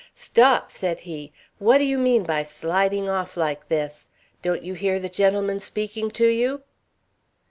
[0.15, 1.31] "Stop!" said he.
[1.59, 4.09] "What do you mean by sliding off like this?
[4.41, 6.63] Don't you hear the gentleman speaking to you?"